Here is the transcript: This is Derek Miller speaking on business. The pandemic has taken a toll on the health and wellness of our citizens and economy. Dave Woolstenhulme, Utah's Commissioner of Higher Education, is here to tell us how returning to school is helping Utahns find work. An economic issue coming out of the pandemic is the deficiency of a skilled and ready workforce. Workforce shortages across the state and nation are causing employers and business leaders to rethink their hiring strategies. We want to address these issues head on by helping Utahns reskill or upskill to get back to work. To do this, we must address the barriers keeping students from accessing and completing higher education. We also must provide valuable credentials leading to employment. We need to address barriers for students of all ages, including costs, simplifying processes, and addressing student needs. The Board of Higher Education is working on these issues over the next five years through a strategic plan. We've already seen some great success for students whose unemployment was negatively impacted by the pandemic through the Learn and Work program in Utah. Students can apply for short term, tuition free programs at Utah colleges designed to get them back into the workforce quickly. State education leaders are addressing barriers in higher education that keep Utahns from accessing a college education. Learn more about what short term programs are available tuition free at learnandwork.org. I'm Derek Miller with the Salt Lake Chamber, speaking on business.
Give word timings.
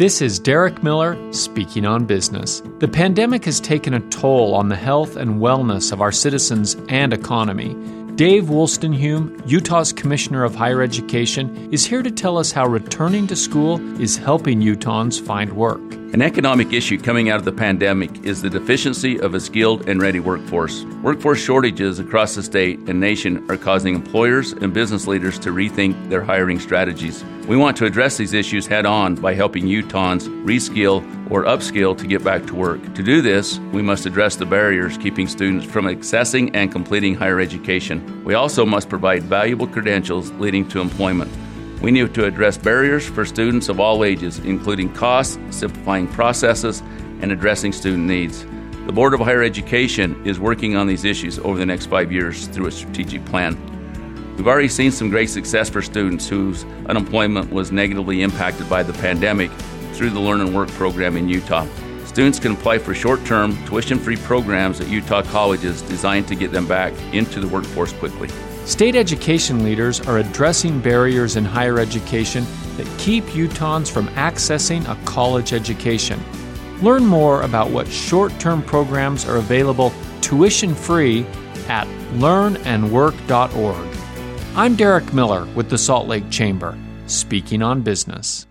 This 0.00 0.22
is 0.22 0.38
Derek 0.38 0.82
Miller 0.82 1.14
speaking 1.30 1.84
on 1.84 2.06
business. 2.06 2.62
The 2.78 2.88
pandemic 2.88 3.44
has 3.44 3.60
taken 3.60 3.92
a 3.92 4.00
toll 4.08 4.54
on 4.54 4.70
the 4.70 4.74
health 4.74 5.16
and 5.16 5.42
wellness 5.42 5.92
of 5.92 6.00
our 6.00 6.10
citizens 6.10 6.74
and 6.88 7.12
economy. 7.12 7.74
Dave 8.14 8.44
Woolstenhulme, 8.44 9.42
Utah's 9.46 9.92
Commissioner 9.92 10.42
of 10.42 10.54
Higher 10.54 10.80
Education, 10.80 11.70
is 11.70 11.84
here 11.84 12.02
to 12.02 12.10
tell 12.10 12.38
us 12.38 12.50
how 12.50 12.66
returning 12.66 13.26
to 13.26 13.36
school 13.36 13.78
is 14.00 14.16
helping 14.16 14.62
Utahns 14.62 15.20
find 15.20 15.52
work. 15.52 15.82
An 16.12 16.22
economic 16.22 16.72
issue 16.72 16.98
coming 16.98 17.30
out 17.30 17.38
of 17.38 17.44
the 17.44 17.52
pandemic 17.52 18.24
is 18.24 18.42
the 18.42 18.50
deficiency 18.50 19.20
of 19.20 19.32
a 19.34 19.38
skilled 19.38 19.88
and 19.88 20.02
ready 20.02 20.18
workforce. 20.18 20.82
Workforce 21.04 21.38
shortages 21.38 22.00
across 22.00 22.34
the 22.34 22.42
state 22.42 22.80
and 22.88 22.98
nation 22.98 23.48
are 23.48 23.56
causing 23.56 23.94
employers 23.94 24.50
and 24.50 24.74
business 24.74 25.06
leaders 25.06 25.38
to 25.38 25.50
rethink 25.50 26.10
their 26.10 26.20
hiring 26.20 26.58
strategies. 26.58 27.22
We 27.46 27.56
want 27.56 27.76
to 27.76 27.86
address 27.86 28.16
these 28.16 28.32
issues 28.32 28.66
head 28.66 28.86
on 28.86 29.14
by 29.14 29.34
helping 29.34 29.66
Utahns 29.66 30.26
reskill 30.44 31.00
or 31.30 31.44
upskill 31.44 31.96
to 31.98 32.06
get 32.08 32.24
back 32.24 32.44
to 32.46 32.56
work. 32.56 32.82
To 32.96 33.04
do 33.04 33.22
this, 33.22 33.60
we 33.72 33.80
must 33.80 34.04
address 34.04 34.34
the 34.34 34.46
barriers 34.46 34.98
keeping 34.98 35.28
students 35.28 35.64
from 35.64 35.84
accessing 35.84 36.50
and 36.54 36.72
completing 36.72 37.14
higher 37.14 37.38
education. 37.38 38.24
We 38.24 38.34
also 38.34 38.66
must 38.66 38.88
provide 38.88 39.22
valuable 39.22 39.68
credentials 39.68 40.32
leading 40.32 40.66
to 40.70 40.80
employment. 40.80 41.30
We 41.80 41.90
need 41.90 42.12
to 42.12 42.26
address 42.26 42.58
barriers 42.58 43.06
for 43.08 43.24
students 43.24 43.70
of 43.70 43.80
all 43.80 44.04
ages, 44.04 44.38
including 44.40 44.92
costs, 44.92 45.38
simplifying 45.50 46.08
processes, 46.08 46.82
and 47.22 47.32
addressing 47.32 47.72
student 47.72 48.04
needs. 48.04 48.44
The 48.86 48.92
Board 48.92 49.14
of 49.14 49.20
Higher 49.20 49.42
Education 49.42 50.20
is 50.26 50.38
working 50.38 50.76
on 50.76 50.86
these 50.86 51.04
issues 51.04 51.38
over 51.38 51.58
the 51.58 51.64
next 51.64 51.86
five 51.86 52.12
years 52.12 52.48
through 52.48 52.66
a 52.66 52.70
strategic 52.70 53.24
plan. 53.24 53.56
We've 54.36 54.46
already 54.46 54.68
seen 54.68 54.90
some 54.90 55.08
great 55.08 55.30
success 55.30 55.70
for 55.70 55.80
students 55.80 56.28
whose 56.28 56.64
unemployment 56.86 57.50
was 57.50 57.72
negatively 57.72 58.22
impacted 58.22 58.68
by 58.68 58.82
the 58.82 58.94
pandemic 58.94 59.50
through 59.92 60.10
the 60.10 60.20
Learn 60.20 60.40
and 60.40 60.54
Work 60.54 60.68
program 60.70 61.16
in 61.16 61.28
Utah. 61.28 61.66
Students 62.04 62.38
can 62.38 62.52
apply 62.52 62.78
for 62.78 62.94
short 62.94 63.24
term, 63.24 63.56
tuition 63.66 63.98
free 63.98 64.16
programs 64.16 64.80
at 64.80 64.88
Utah 64.88 65.22
colleges 65.22 65.80
designed 65.82 66.28
to 66.28 66.34
get 66.34 66.52
them 66.52 66.66
back 66.66 66.92
into 67.14 67.40
the 67.40 67.48
workforce 67.48 67.92
quickly. 67.94 68.28
State 68.70 68.94
education 68.94 69.64
leaders 69.64 70.00
are 70.02 70.18
addressing 70.18 70.80
barriers 70.80 71.34
in 71.34 71.44
higher 71.44 71.80
education 71.80 72.46
that 72.76 72.86
keep 72.98 73.24
Utahns 73.24 73.90
from 73.90 74.06
accessing 74.10 74.88
a 74.88 74.94
college 75.04 75.52
education. 75.52 76.22
Learn 76.80 77.04
more 77.04 77.42
about 77.42 77.70
what 77.70 77.88
short 77.88 78.30
term 78.38 78.62
programs 78.62 79.26
are 79.26 79.38
available 79.38 79.92
tuition 80.20 80.72
free 80.72 81.26
at 81.68 81.88
learnandwork.org. 82.14 83.96
I'm 84.54 84.76
Derek 84.76 85.12
Miller 85.12 85.46
with 85.56 85.68
the 85.68 85.76
Salt 85.76 86.06
Lake 86.06 86.30
Chamber, 86.30 86.78
speaking 87.06 87.62
on 87.62 87.82
business. 87.82 88.46